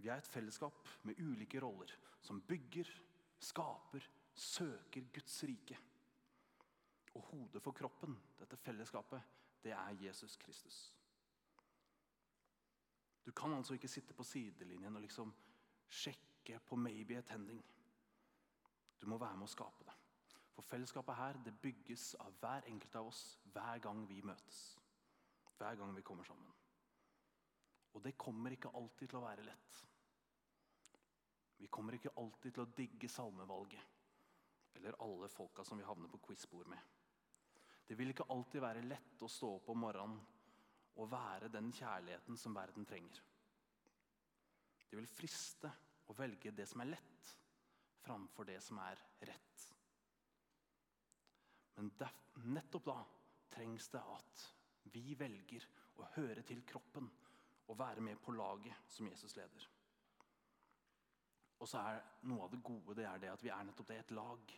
Vi 0.00 0.08
er 0.08 0.20
et 0.20 0.32
fellesskap 0.32 0.88
med 1.08 1.18
ulike 1.20 1.60
roller 1.60 1.92
som 2.24 2.40
bygger, 2.40 2.88
skaper, 3.38 4.06
søker 4.34 5.08
Guds 5.12 5.42
rike. 5.44 5.78
Og 7.14 7.22
hodet 7.22 7.62
for 7.62 7.72
kroppen, 7.76 8.16
dette 8.38 8.56
fellesskapet, 8.56 9.22
det 9.64 9.72
er 9.72 9.98
Jesus 10.00 10.36
Kristus. 10.36 10.94
Du 13.26 13.32
kan 13.32 13.52
altså 13.52 13.74
ikke 13.74 13.88
sitte 13.88 14.14
på 14.14 14.24
sidelinjen 14.24 14.96
og 14.96 15.02
liksom 15.02 15.34
sjekke 15.88 16.60
på 16.66 16.76
maybe 16.76 17.18
attending. 17.18 17.64
Du 19.00 19.06
må 19.06 19.18
være 19.18 19.36
med 19.36 19.48
å 19.48 19.52
skape 19.52 19.84
det. 19.84 19.96
For 20.54 20.66
fellesskapet 20.66 21.16
her 21.16 21.38
det 21.44 21.56
bygges 21.62 22.14
av 22.20 22.32
hver 22.40 22.66
enkelt 22.68 22.96
av 22.96 23.10
oss 23.12 23.22
hver 23.52 23.78
gang 23.84 24.02
vi 24.08 24.22
møtes. 24.24 24.78
Hver 25.58 25.76
gang 25.76 25.94
vi 25.96 26.02
kommer 26.02 26.24
sammen. 26.24 26.50
Og 27.92 28.04
det 28.04 28.18
kommer 28.18 28.54
ikke 28.54 28.72
alltid 28.74 29.08
til 29.08 29.20
å 29.20 29.24
være 29.24 29.44
lett. 29.44 29.80
Vi 31.60 31.68
kommer 31.68 31.96
ikke 31.96 32.12
alltid 32.16 32.54
til 32.56 32.64
å 32.64 32.72
digge 32.76 33.08
salmevalget 33.12 33.96
eller 34.78 34.96
alle 35.04 35.28
folka 35.28 35.64
som 35.64 35.78
vi 35.78 35.84
havner 35.84 36.08
på 36.08 36.22
quizbord 36.24 36.70
med. 36.72 36.80
Det 37.86 37.96
vil 37.98 38.12
ikke 38.12 38.28
alltid 38.32 38.62
være 38.64 38.86
lett 38.86 39.24
å 39.26 39.28
stå 39.28 39.50
opp 39.58 39.68
om 39.72 39.82
morgenen 39.84 40.20
og 41.00 41.10
være 41.10 41.50
den 41.52 41.68
kjærligheten 41.74 42.38
som 42.38 42.54
verden 42.56 42.86
trenger. 42.88 43.20
Det 44.88 44.98
vil 44.98 45.10
friste 45.10 45.70
å 46.10 46.16
velge 46.16 46.52
det 46.54 46.66
som 46.70 46.82
er 46.82 46.92
lett, 46.94 47.32
framfor 48.02 48.48
det 48.48 48.58
som 48.64 48.80
er 48.82 49.02
rett. 49.28 49.66
Men 51.76 51.92
nettopp 52.56 52.88
da 52.88 52.96
trengs 53.52 53.88
det 53.92 54.02
at 54.14 54.46
vi 54.94 55.14
velger 55.18 55.66
å 56.00 56.08
høre 56.16 56.42
til 56.46 56.64
kroppen 56.66 57.10
og 57.70 57.78
være 57.78 58.02
med 58.04 58.18
på 58.22 58.34
laget 58.34 58.90
som 58.90 59.08
Jesus 59.08 59.36
leder. 59.38 59.68
Og 61.60 61.68
så 61.68 61.80
er 61.84 62.00
Noe 62.28 62.44
av 62.44 62.52
det 62.52 62.62
gode 62.64 62.96
det 62.96 63.06
er 63.08 63.20
det 63.20 63.30
at 63.32 63.42
vi 63.44 63.52
er 63.52 63.64
nettopp 63.68 63.88
det, 63.88 63.98
et 64.00 64.16
lag. 64.16 64.52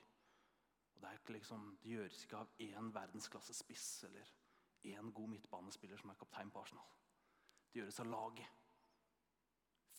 Og 0.95 1.01
Det, 1.03 1.13
liksom, 1.35 1.79
det 1.83 1.97
gjøres 1.97 2.25
ikke 2.25 2.43
av 2.43 2.63
én 2.63 2.91
verdensklasse 2.95 3.55
spiss 3.55 4.05
eller 4.09 4.35
én 4.87 5.13
god 5.15 5.29
midtbanespiller 5.29 5.99
som 5.99 6.11
er 6.11 6.19
kaptein 6.19 6.51
på 6.51 6.63
Arsenal. 6.63 6.87
Det 7.73 7.81
gjøres 7.81 8.01
av 8.01 8.07
laget. 8.07 8.47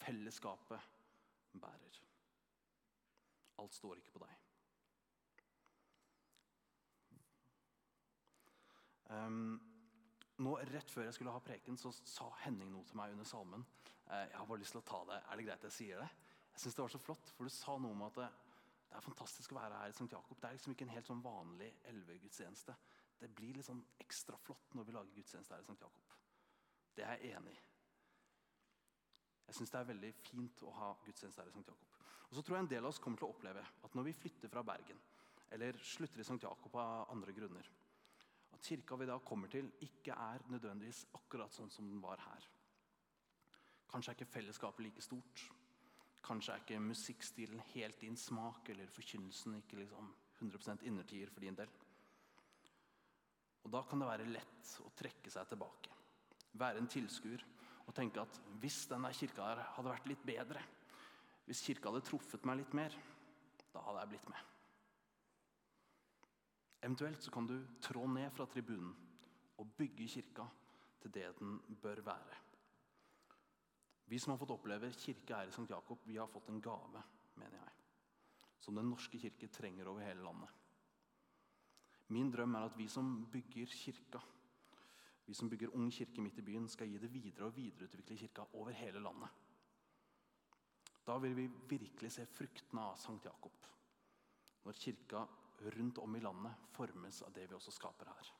Fellesskapet 0.03 0.79
bærer. 1.59 1.99
Alt 3.59 3.75
står 3.75 3.99
ikke 3.99 4.15
på 4.15 4.23
deg. 4.23 4.39
Um, 9.13 9.59
nå, 10.37 10.55
Rett 10.71 10.91
før 10.91 11.03
jeg 11.07 11.13
skulle 11.13 11.35
ha 11.35 11.43
preken, 11.43 11.77
så 11.77 11.91
sa 11.91 12.31
Henning 12.45 12.71
noe 12.73 12.87
til 12.87 12.97
meg 12.97 13.13
under 13.13 13.27
salmen. 13.27 13.65
Uh, 14.07 14.23
jeg 14.23 14.37
har 14.37 14.47
bare 14.49 14.63
lyst 14.63 14.75
til 14.75 14.81
å 14.81 14.87
ta 14.87 15.03
det. 15.11 15.19
Er 15.29 15.39
det 15.39 15.47
greit 15.47 15.67
jeg 15.69 15.77
sier 15.77 16.01
det? 16.01 16.22
Jeg 16.53 16.61
synes 16.61 16.75
det 16.75 16.83
var 16.83 16.93
så 16.93 17.01
flott, 17.01 17.31
for 17.35 17.49
Du 17.49 17.53
sa 17.53 17.77
noe 17.81 17.95
om 17.95 18.03
at 18.05 18.17
det, 18.21 18.29
det 18.89 18.97
er 18.97 19.05
fantastisk 19.05 19.53
å 19.53 19.57
være 19.57 19.79
her 19.81 19.93
i 19.93 19.95
St. 19.95 20.09
Jakob. 20.11 20.37
Det 20.39 20.49
er 20.49 20.57
liksom 20.57 20.75
ikke 20.75 20.85
en 20.85 20.93
helt 20.93 21.09
sånn 21.09 21.23
vanlig 21.25 21.69
elvegudstjeneste. 21.89 22.75
Det 23.19 23.29
blir 23.35 23.57
liksom 23.57 23.79
ekstra 24.03 24.37
flott 24.37 24.75
når 24.77 24.87
vi 24.87 24.95
lager 24.97 25.15
gudstjeneste 25.15 25.55
her 25.55 25.63
i 25.63 25.67
St. 25.69 25.79
Jakob. 25.81 26.17
Det 26.93 27.05
er 27.07 27.23
jeg 27.23 27.37
enig 27.39 27.55
i. 27.55 27.61
Jeg 29.47 29.57
syns 29.57 29.73
det 29.73 29.79
er 29.79 29.89
veldig 29.89 30.11
fint 30.23 30.63
å 30.67 30.75
ha 30.77 30.91
gudstjeneste 31.05 31.41
her 31.41 31.49
i 31.49 31.55
St. 31.55 31.65
Jakob. 31.71 31.89
Og 32.29 32.37
så 32.37 32.43
tror 32.43 32.57
jeg 32.57 32.65
en 32.65 32.69
del 32.75 32.85
av 32.85 32.93
oss 32.93 33.01
kommer 33.01 33.21
til 33.21 33.27
å 33.27 33.33
oppleve 33.33 33.63
at 33.85 33.97
når 33.97 34.07
vi 34.07 34.15
flytter 34.17 34.49
fra 34.49 34.63
Bergen, 34.65 35.01
eller 35.53 35.77
slutter 35.85 36.21
i 36.21 36.25
St. 36.25 36.39
Jakob 36.41 36.77
av 36.81 37.11
andre 37.13 37.33
grunner, 37.37 37.67
at 38.53 38.65
kirka 38.65 38.97
vi 38.97 39.09
da 39.09 39.17
kommer 39.25 39.51
til, 39.53 39.67
ikke 39.85 40.15
er 40.17 40.45
nødvendigvis 40.53 41.03
akkurat 41.17 41.53
sånn 41.53 41.69
som 41.73 41.89
den 41.89 42.01
var 42.01 42.21
her. 42.25 42.47
Kanskje 43.89 44.13
er 44.13 44.17
ikke 44.17 44.33
fellesskapet 44.33 44.85
like 44.85 45.03
stort. 45.05 45.43
Kanskje 46.23 46.53
er 46.53 46.61
ikke 46.63 46.79
musikkstilen 46.79 47.63
helt 47.73 47.99
din 48.01 48.15
smak, 48.17 48.69
eller 48.71 48.91
forkynnelsen 48.91 49.57
ikke 49.59 49.81
liksom 49.81 50.11
100% 50.39 50.85
innertier 50.87 51.31
for 51.31 51.43
din 51.43 51.57
del. 51.57 51.71
Og 53.63 53.71
Da 53.71 53.81
kan 53.87 53.99
det 53.99 54.07
være 54.07 54.29
lett 54.31 54.71
å 54.83 54.91
trekke 54.95 55.31
seg 55.31 55.47
tilbake, 55.49 55.91
være 56.59 56.79
en 56.79 56.87
tilskuer 56.91 57.43
og 57.87 57.95
tenke 57.95 58.21
at 58.21 58.39
hvis 58.61 58.83
denne 58.91 59.11
kirka 59.15 59.49
her 59.49 59.61
hadde 59.75 59.91
vært 59.91 60.09
litt 60.11 60.25
bedre, 60.27 60.63
hvis 61.47 61.63
kirka 61.65 61.91
hadde 61.91 62.05
truffet 62.07 62.45
meg 62.47 62.61
litt 62.61 62.75
mer, 62.75 62.95
da 63.73 63.83
hadde 63.83 64.03
jeg 64.03 64.11
blitt 64.13 64.29
med. 64.31 64.49
Eventuelt 66.83 67.23
så 67.23 67.31
kan 67.31 67.47
du 67.47 67.55
trå 67.83 68.05
ned 68.11 68.31
fra 68.35 68.47
tribunen 68.51 68.91
og 69.59 69.75
bygge 69.77 70.07
kirka 70.17 70.47
til 71.03 71.13
det 71.15 71.29
den 71.39 71.59
bør 71.81 72.03
være. 72.03 72.42
Vi 74.05 74.19
som 74.19 74.33
har 74.33 74.37
fått 74.41 74.53
oppleve 74.55 74.91
kirke 74.93 75.37
her 75.37 75.47
i 75.47 75.53
St. 75.53 75.69
Jakob, 75.69 76.03
vi 76.05 76.17
har 76.17 76.27
fått 76.27 76.49
en 76.49 76.61
gave, 76.61 77.03
mener 77.39 77.57
jeg. 77.57 77.71
Som 78.59 78.75
Den 78.75 78.89
norske 78.91 79.19
kirke 79.19 79.47
trenger 79.47 79.87
over 79.91 80.05
hele 80.05 80.23
landet. 80.23 80.49
Min 82.13 82.31
drøm 82.31 82.55
er 82.55 82.67
at 82.67 82.77
vi 82.77 82.87
som 82.91 83.25
bygger 83.31 83.65
kirka, 83.65 84.19
vi 85.25 85.33
som 85.33 85.49
bygger 85.49 85.71
Ung 85.75 85.91
kirke 85.91 86.21
midt 86.21 86.37
i 86.37 86.43
byen, 86.45 86.67
skal 86.69 86.87
gi 86.87 86.99
det 86.99 87.13
videre 87.13 87.47
og 87.47 87.55
videreutvikle 87.55 88.17
kirka 88.17 88.45
over 88.53 88.75
hele 88.75 88.99
landet. 88.99 89.29
Da 91.07 91.17
vil 91.17 91.35
vi 91.35 91.47
virkelig 91.69 92.11
se 92.11 92.25
fruktene 92.25 92.83
av 92.91 92.99
Sankt 92.99 93.25
Jakob. 93.25 93.65
Når 94.63 94.79
kirka 94.79 95.25
rundt 95.75 95.97
om 95.97 96.15
i 96.15 96.19
landet 96.19 96.69
formes 96.75 97.21
av 97.23 97.33
det 97.35 97.49
vi 97.49 97.55
også 97.55 97.71
skaper 97.71 98.11
her. 98.11 98.31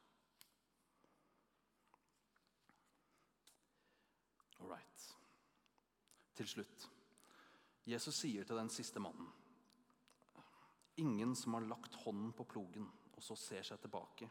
All 4.60 4.70
right. 4.70 5.23
Til 6.34 6.50
slutt. 6.50 6.90
Jesus 7.86 8.16
sier 8.24 8.48
til 8.48 8.58
den 8.58 8.72
siste 8.72 9.02
mannen 9.04 9.30
Ingen 11.02 11.34
som 11.36 11.56
har 11.58 11.66
lagt 11.66 11.96
hånden 12.04 12.34
på 12.38 12.46
plogen 12.46 12.86
og 13.18 13.24
så 13.24 13.36
ser 13.40 13.66
seg 13.66 13.80
tilbake, 13.82 14.28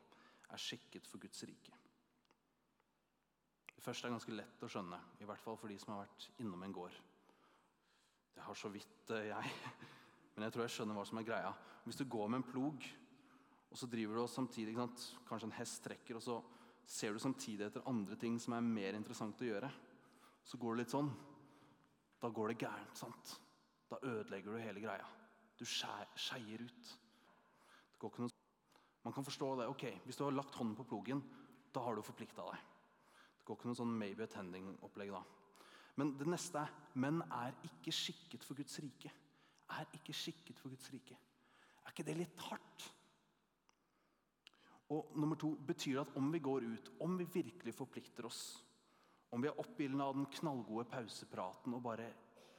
er 0.52 0.60
skikket 0.60 1.06
for 1.08 1.22
Guds 1.22 1.42
rike. 1.48 1.74
Det 3.72 3.82
første 3.82 4.06
er 4.06 4.12
ganske 4.14 4.34
lett 4.36 4.62
å 4.62 4.68
skjønne, 4.70 4.98
i 5.22 5.26
hvert 5.26 5.42
fall 5.42 5.56
for 5.58 5.72
de 5.72 5.78
som 5.80 5.94
har 5.94 6.04
vært 6.04 6.28
innom 6.42 6.62
en 6.62 6.74
gård. 6.76 6.98
Det 8.36 8.44
har 8.46 8.58
så 8.58 8.70
vidt 8.72 9.10
eh, 9.16 9.30
jeg, 9.30 9.54
men 10.34 10.46
jeg 10.46 10.54
tror 10.54 10.66
jeg 10.66 10.74
skjønner 10.76 10.98
hva 10.98 11.06
som 11.08 11.18
er 11.18 11.26
greia. 11.26 11.54
Hvis 11.86 11.98
du 11.98 12.04
går 12.06 12.30
med 12.30 12.42
en 12.42 12.46
plog, 12.46 12.86
og 13.72 13.80
så 13.80 13.88
driver 13.90 14.18
du 14.18 14.22
og 14.22 14.30
samtidig 14.30 14.76
Kanskje 14.76 15.48
en 15.48 15.56
hest 15.56 15.80
trekker, 15.82 16.20
og 16.20 16.22
så 16.22 16.38
ser 16.86 17.14
du 17.16 17.22
samtidig 17.22 17.66
etter 17.66 17.88
andre 17.88 18.18
ting 18.20 18.36
som 18.42 18.54
er 18.54 18.66
mer 18.66 18.98
interessant 18.98 19.40
å 19.42 19.48
gjøre. 19.48 19.70
Så 20.44 20.60
går 20.60 20.76
det 20.76 20.84
litt 20.84 20.94
sånn. 20.94 21.08
Da 22.22 22.28
går 22.30 22.48
det 22.48 22.58
gærent. 22.58 22.98
sant? 22.98 23.40
Da 23.90 23.98
ødelegger 24.02 24.52
du 24.52 24.58
hele 24.58 24.80
greia. 24.80 25.06
Du 25.58 25.64
skeier 25.64 26.62
ut. 26.62 26.98
Man 29.04 29.12
kan 29.12 29.24
forstå 29.24 29.56
det. 29.60 29.66
ok, 29.68 30.00
Hvis 30.04 30.16
du 30.16 30.24
har 30.24 30.30
lagt 30.30 30.54
hånden 30.54 30.76
på 30.76 30.84
plogen, 30.84 31.22
da 31.74 31.80
har 31.80 31.94
du 31.94 32.02
forplikta 32.02 32.42
deg. 32.42 32.58
Det 33.38 33.44
går 33.44 33.56
ikke 33.56 33.66
noe 33.66 33.78
sånn 33.78 33.98
maybe 33.98 34.22
attending-opplegg 34.22 35.10
da. 35.10 35.22
Men 35.96 36.14
det 36.18 36.26
neste 36.30 36.62
er 36.62 36.72
menn 36.94 37.22
er 37.22 37.56
ikke 37.66 37.92
skikket 37.92 38.44
for 38.44 38.54
Guds 38.54 38.78
rike. 38.78 39.10
Er 39.70 39.88
ikke 39.92 40.14
skikket 40.14 40.58
for 40.58 40.70
Guds 40.70 40.90
rike. 40.92 41.16
Er 41.82 41.90
ikke 41.90 42.06
det 42.06 42.16
litt 42.16 42.44
hardt? 42.46 42.86
Og 44.94 45.16
nummer 45.16 45.36
to, 45.36 45.56
Betyr 45.56 45.98
det 45.98 46.04
at 46.06 46.16
om 46.16 46.30
vi 46.32 46.38
går 46.38 46.68
ut, 46.68 46.92
om 47.00 47.18
vi 47.18 47.24
virkelig 47.24 47.74
forplikter 47.74 48.28
oss, 48.28 48.62
om 49.32 49.40
vi 49.40 49.48
er 49.48 49.60
oppildna 49.60 50.06
av 50.10 50.16
den 50.18 50.28
knallgode 50.36 50.84
pausepraten 50.92 51.74
og 51.76 51.84
bare 51.84 52.08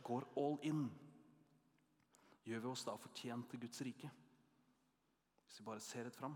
går 0.04 0.26
all 0.42 0.58
in, 0.66 0.88
gjør 2.44 2.64
vi 2.64 2.72
oss 2.72 2.86
da 2.88 2.96
fortjent 3.00 3.52
til 3.52 3.62
Guds 3.62 3.84
rike? 3.86 4.10
Hvis 5.46 5.60
vi 5.62 5.68
bare 5.68 5.84
ser 5.86 6.08
rett 6.08 6.18
fram. 6.18 6.34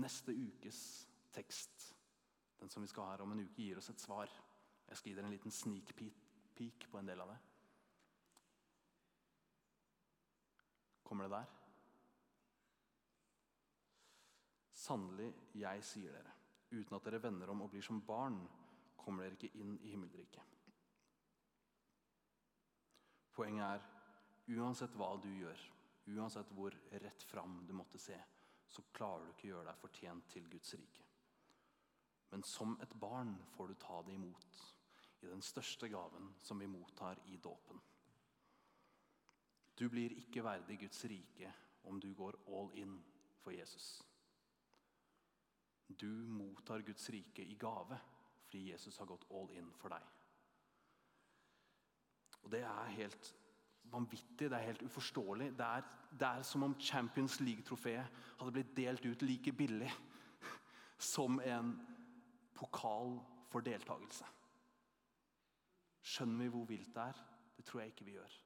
Neste 0.00 0.32
ukes 0.32 0.80
tekst, 1.34 1.90
den 2.58 2.72
som 2.72 2.82
vi 2.82 2.88
skal 2.88 3.04
ha 3.04 3.16
her 3.16 3.26
om 3.26 3.34
en 3.34 3.44
uke, 3.44 3.60
gir 3.60 3.78
oss 3.78 3.90
et 3.92 4.00
svar. 4.00 4.32
Jeg 4.88 4.96
skal 4.96 5.10
gi 5.10 5.18
dere 5.18 5.28
en 5.28 5.36
liten 5.36 5.52
sneak 5.52 5.92
peek 5.98 6.88
på 6.88 6.98
en 6.98 7.10
del 7.10 7.20
av 7.20 7.34
det. 7.34 7.38
Kommer 11.04 11.28
det 11.28 11.36
der? 11.36 11.54
Sannelig, 14.78 15.28
jeg 15.58 15.84
sier 15.84 16.16
dere, 16.16 16.37
uten 16.70 16.96
at 16.96 17.04
dere 17.04 17.22
vender 17.22 17.50
om 17.52 17.64
og 17.64 17.72
blir 17.72 17.84
som 17.84 18.00
barn, 18.04 18.38
kommer 18.98 19.24
dere 19.24 19.38
ikke 19.38 19.60
inn 19.62 19.76
i 19.82 19.92
himmelriket. 19.92 20.54
Poenget 23.38 23.64
er 23.68 24.58
uansett 24.58 24.96
hva 24.98 25.12
du 25.22 25.28
gjør, 25.30 25.60
uansett 26.16 26.50
hvor 26.56 26.74
rett 27.04 27.22
fram 27.30 27.60
du 27.68 27.74
måtte 27.76 28.00
se, 28.02 28.16
så 28.68 28.84
klarer 28.92 29.24
du 29.24 29.32
ikke 29.32 29.46
å 29.48 29.52
gjøre 29.52 29.68
deg 29.70 29.82
fortjent 29.82 30.32
til 30.32 30.48
Guds 30.50 30.74
rike. 30.76 31.04
Men 32.32 32.42
som 32.44 32.74
et 32.84 32.92
barn 33.00 33.36
får 33.54 33.70
du 33.70 33.78
ta 33.80 34.02
det 34.04 34.16
imot 34.18 34.58
i 35.22 35.30
den 35.30 35.42
største 35.42 35.88
gaven 35.88 36.34
som 36.44 36.60
vi 36.60 36.68
mottar 36.68 37.20
i 37.32 37.38
dåpen. 37.42 37.80
Du 39.78 39.86
blir 39.88 40.12
ikke 40.18 40.44
verdig 40.44 40.80
Guds 40.82 41.04
rike 41.08 41.52
om 41.88 42.00
du 42.02 42.10
går 42.14 42.36
all 42.50 42.72
in 42.74 42.98
for 43.40 43.54
Jesus. 43.54 44.02
Du 45.88 46.08
mottar 46.08 46.84
Guds 46.84 47.10
rike 47.10 47.42
i 47.42 47.56
gave 47.56 47.98
fordi 48.48 48.70
Jesus 48.70 48.96
har 48.98 49.06
gått 49.06 49.26
all 49.30 49.50
in 49.52 49.68
for 49.76 49.92
deg. 49.92 50.04
Og 52.42 52.50
Det 52.50 52.62
er 52.64 52.94
helt 52.96 53.34
vanvittig, 53.92 54.48
det 54.48 54.56
er 54.56 54.64
helt 54.70 54.82
uforståelig. 54.82 55.50
Det 55.58 55.66
er, 55.66 55.84
det 56.20 56.28
er 56.28 56.42
som 56.42 56.64
om 56.64 56.76
Champions 56.80 57.40
League-trofeet 57.40 58.24
hadde 58.38 58.54
blitt 58.56 58.74
delt 58.76 59.04
ut 59.04 59.22
like 59.22 59.52
billig 59.52 59.90
som 61.12 61.40
en 61.44 61.74
pokal 62.56 63.18
for 63.52 63.64
deltakelse. 63.64 64.24
Skjønner 66.08 66.44
vi 66.44 66.52
hvor 66.52 66.68
vilt 66.68 66.92
det 66.94 67.04
er? 67.04 67.22
Det 67.56 67.64
tror 67.68 67.82
jeg 67.82 67.92
ikke 67.92 68.08
vi 68.08 68.16
gjør. 68.16 68.40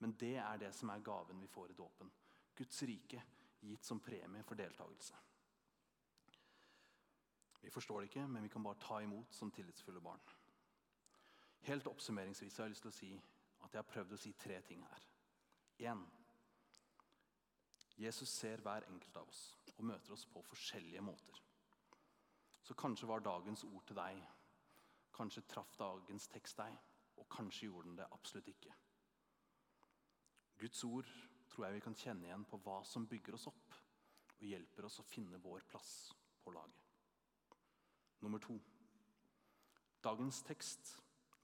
Men 0.00 0.14
det 0.18 0.36
er 0.42 0.58
det 0.58 0.74
som 0.74 0.90
er 0.90 1.04
gaven 1.04 1.40
vi 1.42 1.50
får 1.50 1.70
i 1.70 1.78
dåpen. 1.78 2.10
Guds 2.56 2.82
rike 2.88 3.22
gitt 3.60 3.84
som 3.84 4.00
premie 4.00 4.42
for 4.42 4.58
deltakelse. 4.58 5.14
Vi 7.60 7.70
forstår 7.70 8.00
det 8.00 8.10
ikke, 8.10 8.26
men 8.28 8.42
vi 8.42 8.48
kan 8.48 8.64
bare 8.64 8.80
ta 8.80 9.00
imot 9.02 9.34
som 9.34 9.50
tillitsfulle 9.50 10.00
barn. 10.00 10.22
Helt 11.68 11.86
oppsummeringsvis 11.86 12.56
har 12.56 12.64
jeg 12.64 12.74
lyst 12.74 12.86
til 12.86 12.92
å 12.92 12.96
si 12.96 13.10
at 13.60 13.74
jeg 13.74 13.82
har 13.82 13.90
prøvd 13.92 14.16
å 14.16 14.20
si 14.20 14.32
tre 14.32 14.60
ting 14.64 14.84
her. 14.88 15.06
En, 15.92 16.06
Jesus 18.00 18.32
ser 18.32 18.62
hver 18.64 18.86
enkelt 18.88 19.16
av 19.20 19.28
oss 19.28 19.42
og 19.76 19.84
møter 19.84 20.12
oss 20.16 20.24
på 20.28 20.42
forskjellige 20.48 21.02
måter. 21.04 21.42
Så 22.64 22.74
kanskje 22.74 23.08
var 23.08 23.24
dagens 23.24 23.64
ord 23.64 23.84
til 23.88 23.98
deg, 23.98 24.20
kanskje 25.16 25.44
traff 25.48 25.76
dagens 25.76 26.28
tekst 26.32 26.60
deg, 26.60 26.76
og 27.20 27.28
kanskje 27.32 27.66
gjorde 27.66 27.88
den 27.90 27.98
det 28.00 28.08
absolutt 28.12 28.48
ikke. 28.48 28.72
Guds 30.60 30.84
ord 30.84 31.08
tror 31.50 31.66
jeg 31.66 31.76
vi 31.76 31.84
kan 31.84 31.96
kjenne 31.96 32.28
igjen 32.28 32.44
på 32.48 32.60
hva 32.64 32.80
som 32.88 33.08
bygger 33.08 33.36
oss 33.36 33.48
opp 33.50 33.76
og 34.38 34.46
hjelper 34.48 34.88
oss 34.88 35.00
å 35.02 35.08
finne 35.08 35.40
vår 35.42 35.64
plass 35.68 35.92
på 36.44 36.52
laget. 36.56 36.89
Nummer 38.20 38.38
to. 38.38 38.58
Dagens 40.04 40.42
tekst 40.42 40.96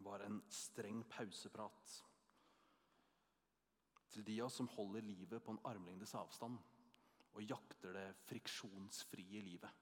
var 0.05 0.25
en 0.25 0.43
streng 0.53 1.03
pauseprat 1.09 1.97
til 4.13 4.25
de 4.25 4.39
av 4.41 4.49
oss 4.49 4.57
som 4.61 4.69
holder 4.73 5.05
livet 5.05 5.43
på 5.45 5.53
en 5.53 5.61
armlengdes 5.69 6.15
avstand 6.17 6.57
og 7.37 7.43
jakter 7.45 7.93
det 7.93 8.07
friksjonsfrie 8.25 9.43
livet. 9.45 9.73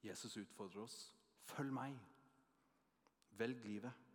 Jesus 0.00 0.38
utfordrer 0.40 0.86
oss. 0.86 0.98
Følg 1.44 1.72
meg. 1.76 1.96
Velg 3.36 3.64
livet. 3.64 4.06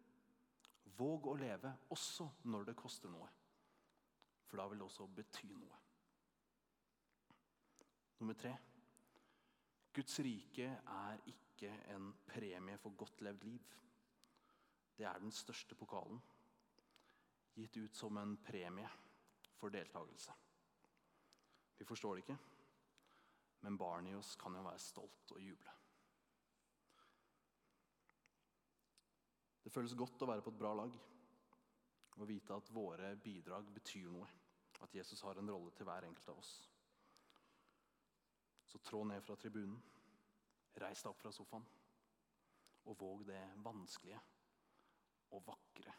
Våg 0.97 1.27
å 1.29 1.35
leve 1.37 1.69
også 1.93 2.29
når 2.49 2.71
det 2.71 2.77
koster 2.79 3.11
noe. 3.13 3.27
For 4.49 4.57
da 4.57 4.65
vil 4.71 4.81
det 4.81 4.87
også 4.87 5.05
bety 5.17 5.51
noe. 5.53 5.81
Nummer 8.21 8.37
tre. 8.39 8.55
Guds 9.95 10.19
rike 10.19 10.65
er 10.67 11.21
ikke 11.31 11.69
en 11.93 12.09
premie 12.27 12.77
for 12.77 12.95
godt 12.99 13.21
levd 13.23 13.45
liv. 13.47 13.75
Det 14.97 15.05
er 15.07 15.19
den 15.19 15.31
største 15.31 15.75
pokalen, 15.75 16.19
gitt 17.55 17.77
ut 17.77 17.95
som 17.95 18.17
en 18.19 18.35
premie 18.43 18.89
for 19.55 19.71
deltakelse. 19.71 20.35
Vi 21.77 21.87
forstår 21.87 22.15
det 22.15 22.25
ikke, 22.25 22.37
men 23.63 23.77
barnet 23.77 24.11
i 24.11 24.19
oss 24.19 24.35
kan 24.39 24.55
jo 24.55 24.67
være 24.67 24.83
stolt 24.83 25.31
og 25.31 25.41
juble. 25.41 25.79
Det 29.63 29.71
føles 29.73 29.95
godt 29.97 30.21
å 30.21 30.29
være 30.29 30.43
på 30.45 30.51
et 30.53 30.59
bra 30.59 30.75
lag 30.77 30.91
og 32.15 32.27
vite 32.29 32.55
at 32.55 32.71
våre 32.75 33.15
bidrag 33.19 33.71
betyr 33.73 34.11
noe. 34.11 34.27
At 34.83 34.93
Jesus 34.95 35.23
har 35.23 35.39
en 35.39 35.49
rolle 35.49 35.71
til 35.75 35.87
hver 35.87 36.05
enkelt 36.05 36.29
av 36.29 36.39
oss. 36.39 36.53
Så 38.65 38.81
trå 38.81 39.03
ned 39.03 39.21
fra 39.23 39.37
tribunen, 39.39 39.77
reis 40.81 41.03
deg 41.03 41.11
opp 41.11 41.21
fra 41.21 41.31
sofaen. 41.33 41.65
Og 42.85 42.97
våg 42.99 43.23
det 43.29 43.41
vanskelige 43.65 44.19
og 45.33 45.45
vakre 45.47 45.93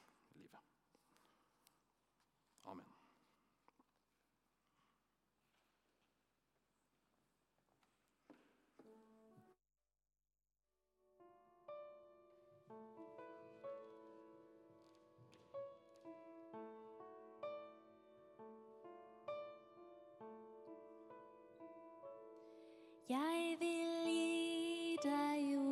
Jeg 23.09 23.57
vil 23.61 24.11
gi 24.11 24.97
deg 25.03 25.66